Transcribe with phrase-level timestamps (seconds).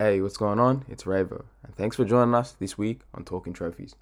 [0.00, 0.84] Hey, what's going on?
[0.88, 3.96] It's Ravo, and thanks for joining us this week on Talking Trophies.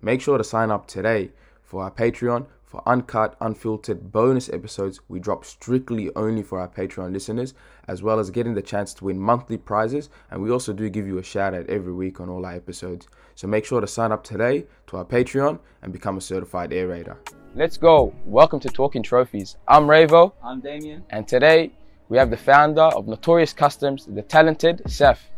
[0.00, 1.32] Make sure to sign up today
[1.64, 7.12] for our Patreon for uncut, unfiltered bonus episodes we drop strictly only for our Patreon
[7.12, 7.54] listeners,
[7.88, 10.10] as well as getting the chance to win monthly prizes.
[10.30, 13.08] And we also do give you a shout out every week on all our episodes.
[13.34, 16.86] So make sure to sign up today to our Patreon and become a certified air
[16.86, 17.18] raider.
[17.56, 18.14] Let's go.
[18.24, 19.56] Welcome to Talking Trophies.
[19.66, 21.02] I'm Ravo, I'm Damien.
[21.10, 21.72] and today
[22.08, 25.30] we have the founder of Notorious Customs, the talented Seth.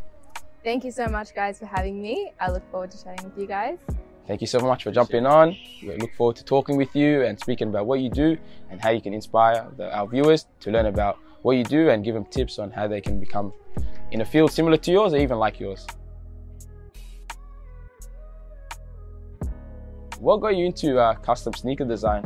[0.65, 2.33] Thank you so much, guys, for having me.
[2.41, 3.77] I look forward to chatting with you guys.
[4.27, 5.55] Thank you so much for jumping on.
[5.83, 8.39] We look forward to talking with you and speaking about what you do
[8.71, 12.03] and how you can inspire the, our viewers to learn about what you do and
[12.03, 13.53] give them tips on how they can become
[14.11, 15.87] in a field similar to yours or even like yours.
[20.19, 22.25] What got you into uh, custom sneaker design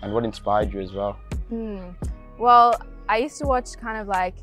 [0.00, 1.20] and what inspired you as well?
[1.50, 1.90] Hmm.
[2.38, 4.36] Well, I used to watch kind of like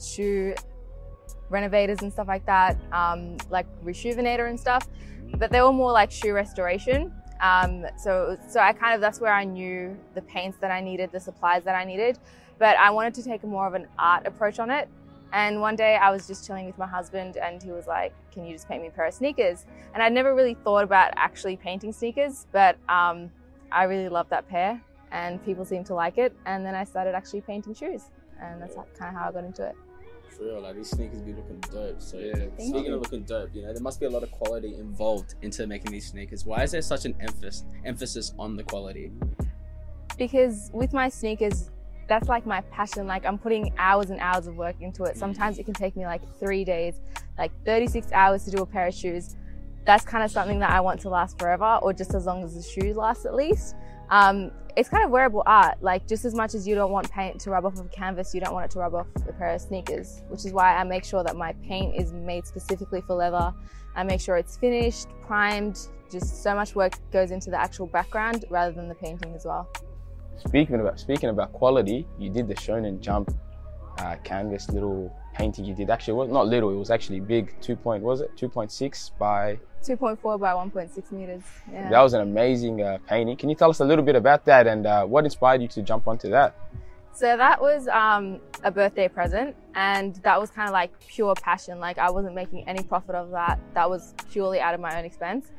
[0.00, 0.54] shoe
[1.52, 4.88] renovators and stuff like that, um, like Reshoevn8r and stuff,
[5.36, 7.12] but they were more like shoe restoration.
[7.40, 11.10] Um, so, so I kind of that's where I knew the paints that I needed,
[11.12, 12.18] the supplies that I needed,
[12.58, 14.88] but I wanted to take more of an art approach on it.
[15.32, 18.44] And one day I was just chilling with my husband, and he was like, "Can
[18.44, 21.56] you just paint me a pair of sneakers?" And I'd never really thought about actually
[21.56, 23.30] painting sneakers, but um,
[23.70, 26.34] I really loved that pair, and people seemed to like it.
[26.44, 28.10] And then I started actually painting shoes,
[28.42, 29.76] and that's kind of how I got into it.
[30.36, 32.00] For real, like these sneakers be looking dope.
[32.00, 32.34] So Yeah.
[32.34, 32.94] Thank speaking you.
[32.94, 35.92] of looking dope, you know, there must be a lot of quality involved into making
[35.92, 36.44] these sneakers.
[36.46, 39.12] Why is there such an emphasis emphasis on the quality?
[40.18, 41.70] because with my sneakers
[42.06, 45.58] that's like my passion like i'm putting hours and hours of work into it sometimes
[45.58, 47.00] it can take me like three days
[47.38, 49.36] like 36 hours to do a pair of shoes
[49.86, 52.54] that's kind of something that i want to last forever or just as long as
[52.54, 53.74] the shoes last at least
[54.12, 57.40] um, it's kind of wearable art like just as much as you don't want paint
[57.40, 59.60] to rub off of canvas you don't want it to rub off a pair of
[59.60, 63.52] sneakers which is why i make sure that my paint is made specifically for leather.
[63.94, 68.44] I make sure it's finished primed just so much work goes into the actual background
[68.50, 69.68] rather than the painting as well.
[70.36, 73.34] Speaking about speaking about quality, you did the Shonen Jump
[73.98, 75.90] uh, canvas little painting you did.
[75.90, 77.54] Actually, it was not little; it was actually big.
[77.60, 78.36] Two point was it?
[78.36, 79.58] Two point six by.
[79.82, 81.42] 2.4 by 1.6 meters.
[81.72, 81.90] Yeah.
[81.90, 83.36] That was an amazing uh, painting.
[83.36, 85.82] Can you tell us a little bit about that and uh, what inspired you to
[85.82, 86.54] jump onto that?
[87.12, 91.78] so that was um, a birthday present, and that was kind of like pure passion.
[91.78, 93.58] Like I wasn't making any profit of that.
[93.74, 95.50] That was purely out of my own expense.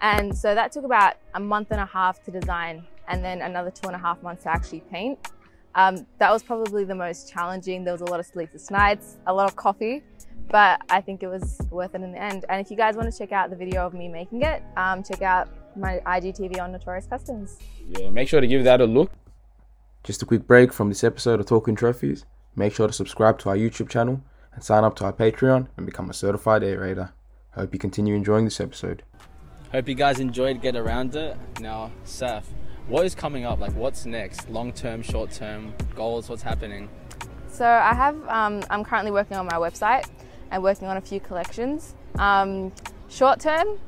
[0.00, 3.70] And so that took about a month and a half to design, and then another
[3.70, 5.18] two and a half months to actually paint.
[5.74, 7.84] Um, that was probably the most challenging.
[7.84, 10.02] There was a lot of sleepless nights, a lot of coffee,
[10.50, 12.44] but I think it was worth it in the end.
[12.48, 15.02] And if you guys want to check out the video of me making it, um,
[15.02, 17.58] check out my IGTV on Notorious Customs.
[17.88, 19.10] Yeah, make sure to give that a look.
[20.04, 22.26] Just a quick break from this episode of Talking Trophies.
[22.54, 24.22] Make sure to subscribe to our YouTube channel
[24.52, 27.12] and sign up to our Patreon and become a certified air raider.
[27.52, 29.02] Hope you continue enjoying this episode.
[29.70, 31.36] Hope you guys enjoyed Get Around It.
[31.60, 32.52] Now, Seth,
[32.88, 33.60] what is coming up?
[33.60, 34.48] Like, what's next?
[34.50, 36.28] Long term, short term goals?
[36.28, 36.88] What's happening?
[37.48, 40.08] So I have, um, I'm currently working on my website
[40.50, 41.94] and working on a few collections.
[42.18, 42.72] Um,
[43.08, 43.78] short term,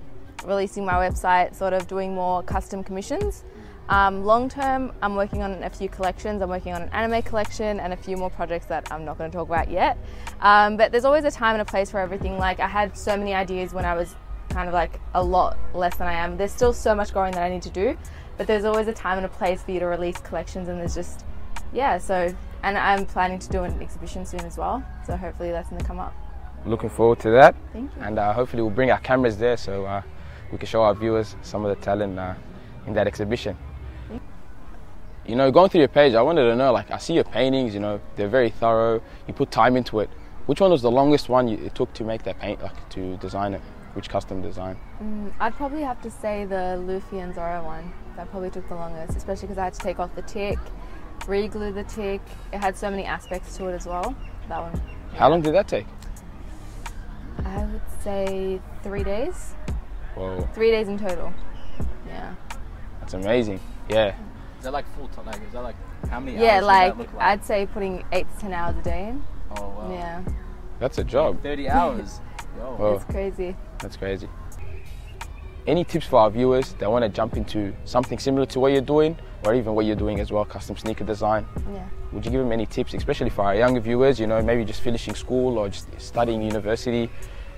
[0.45, 3.45] releasing my website, sort of doing more custom commissions.
[3.89, 6.41] Um, long term, I'm working on a few collections.
[6.41, 9.31] I'm working on an anime collection and a few more projects that I'm not going
[9.31, 9.99] to talk about yet.
[10.41, 12.39] Um, but there's always a time and a place for everything.
[12.39, 14.15] Like I had so many ideas when I was
[14.51, 16.37] kind of like a lot less than I am.
[16.37, 17.97] There's still so much growing that I need to do,
[18.37, 20.95] but there's always a time and a place for you to release collections, and there's
[20.95, 21.25] just
[21.73, 21.99] yeah.
[21.99, 24.83] So and I'm planning to do an exhibition soon as well.
[25.07, 26.15] So hopefully that's going to come up.
[26.65, 27.55] Looking forward to that.
[27.75, 28.03] Thank you.
[28.03, 30.01] and uh, hopefully we'll bring our cameras there so uh,
[30.51, 32.35] we can show our viewers some of the talent uh,
[32.87, 33.57] in that exhibition.
[35.27, 37.73] You know, going through your page, I wanted to know, like, I see your paintings,
[37.73, 39.01] you know, they're very thorough.
[39.27, 40.11] You put time into it.
[40.45, 43.17] Which one was the longest one you, it took to make that paint, like, to
[43.17, 43.63] design it?
[43.95, 44.77] Which custom design?
[45.01, 47.93] Mm, I'd probably have to say the Luffy and Zoro one.
[48.17, 50.59] That probably took the longest, especially because I had to take off the tick,
[51.27, 52.21] re-glue the tick.
[52.53, 54.15] It had so many aspects to it as well.
[54.49, 54.81] That one.
[55.15, 55.87] How long did that take?
[57.45, 59.55] I would say three days.
[60.15, 61.33] Whoa, Three days in total.
[62.07, 62.35] Yeah.
[63.01, 63.61] that's amazing.
[63.89, 64.15] Yeah.
[64.59, 65.27] Is that like full time?
[65.27, 65.77] Like, is that like
[66.09, 68.83] how many yeah, hours does like, that I'd say putting eight to ten hours a
[68.83, 69.25] day in.
[69.57, 69.91] Oh, wow.
[69.93, 70.23] Yeah.
[70.79, 71.43] That's a job.
[71.43, 72.21] 30 hours.
[72.57, 72.95] Whoa.
[72.97, 73.57] It's crazy.
[73.81, 74.29] That's crazy.
[75.67, 78.83] Any tips for our viewers that want to jump into something similar to what you're
[78.83, 81.47] doing, or even what you're doing as well, custom sneaker design?
[81.73, 81.89] Yeah.
[82.13, 84.21] Would you give them any tips, especially for our younger viewers?
[84.21, 87.11] You know, maybe just finishing school or just studying university,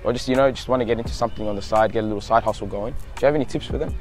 [0.03, 2.07] or just you know just want to get into something on the side, get a
[2.07, 2.93] little side hustle going.
[2.93, 3.93] Do you have any tips for them?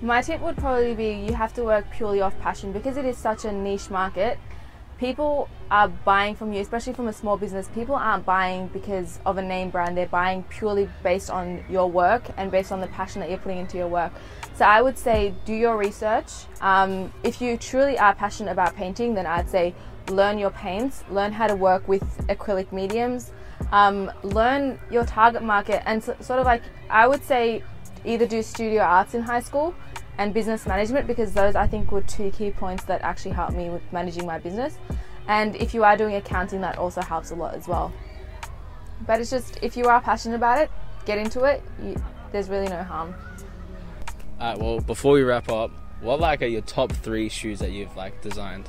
[0.00, 3.16] My tip would probably be you have to work purely off passion because it is
[3.16, 4.38] such a niche market.
[4.98, 7.68] People are buying from you, especially from a small business.
[7.74, 9.96] People aren't buying because of a name brand.
[9.96, 13.58] They're buying purely based on your work and based on the passion that you're putting
[13.58, 14.12] into your work.
[14.54, 16.30] So I would say do your research.
[16.60, 19.74] Um, if you truly are passionate about painting, then I'd say
[20.08, 23.32] learn your paints, learn how to work with acrylic mediums,
[23.72, 27.62] um, learn your target market, and so, sort of like I would say
[28.04, 29.74] either do studio arts in high school
[30.18, 33.70] and business management because those I think were two key points that actually helped me
[33.70, 34.78] with managing my business.
[35.28, 37.92] And if you are doing accounting, that also helps a lot as well.
[39.06, 40.70] But it's just if you are passionate about it,
[41.04, 41.62] get into it.
[41.82, 42.02] You,
[42.32, 43.14] there's really no harm.
[44.40, 45.70] Alright, well, before we wrap up,
[46.00, 48.68] what like are your top three shoes that you've like designed?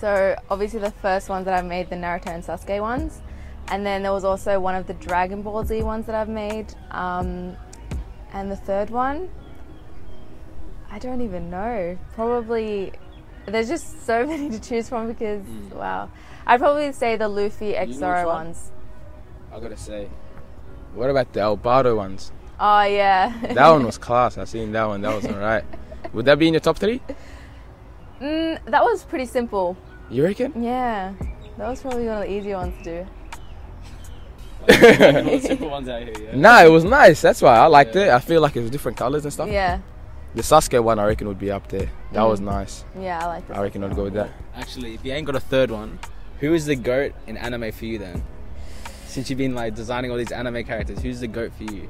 [0.00, 3.20] So obviously the first ones that I've made, the Naruto and Sasuke ones,
[3.68, 6.72] and then there was also one of the Dragon Ball Z ones that I've made,
[6.90, 7.56] um,
[8.32, 9.28] and the third one,
[10.90, 11.98] I don't even know.
[12.14, 12.92] Probably
[13.46, 15.42] there's just so many to choose from because
[15.72, 16.10] wow,
[16.46, 18.46] I'd probably say the Luffy X which Zoro one?
[18.46, 18.70] ones.
[19.52, 20.08] I gotta say,
[20.94, 22.32] what about the Albardo ones?
[22.60, 23.32] Oh yeah.
[23.54, 24.36] That one was class.
[24.38, 25.00] I seen that one.
[25.02, 25.64] That was alright.
[26.12, 27.00] Would that be in your top three?
[28.20, 29.76] mm, that was pretty simple.
[30.10, 30.62] You reckon?
[30.62, 31.12] Yeah,
[31.58, 33.10] that was probably one of the easier ones to do.
[34.68, 36.36] Like, simple ones out here, yeah.
[36.36, 37.22] Nah, it was nice.
[37.22, 38.08] That's why I liked it.
[38.10, 39.48] I feel like it was different colors and stuff.
[39.48, 39.80] Yeah,
[40.38, 41.90] The Sasuke one, I reckon, would be up there.
[42.12, 42.84] That was nice.
[42.96, 43.56] yeah, I like this.
[43.56, 44.30] I reckon I'd go with that.
[44.54, 45.98] Actually, if you ain't got a third one,
[46.38, 48.22] who is the goat in anime for you then?
[49.06, 51.88] Since you've been like designing all these anime characters, who's the goat for you?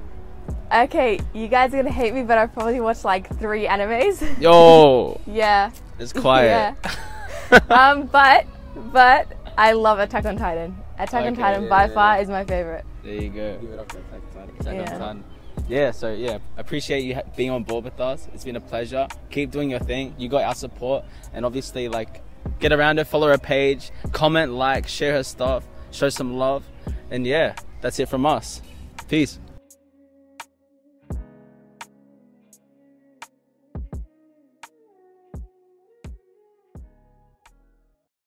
[0.72, 4.40] Okay, you guys are gonna hate me, but I've probably watched like three animes.
[4.40, 5.70] Yo, yeah.
[5.98, 6.74] It's quiet.
[6.80, 7.58] Yeah.
[7.68, 8.46] um, but
[8.94, 10.74] but I love Attack on Titan.
[10.98, 12.22] Attack on Titan yeah, by yeah, far yeah.
[12.22, 12.86] is my favorite.
[13.02, 13.58] There you go.
[13.60, 14.22] Give it up for Attack
[14.66, 15.24] on Titan.
[15.68, 18.26] Yeah, so yeah, appreciate you being on board with us.
[18.32, 19.06] It's been a pleasure.
[19.30, 20.14] Keep doing your thing.
[20.16, 21.04] You got our support,
[21.34, 22.22] and obviously, like,
[22.58, 26.64] get around her, follow her page, comment, like, share her stuff, show some love,
[27.10, 28.62] and yeah, that's it from us.
[29.08, 29.38] Peace.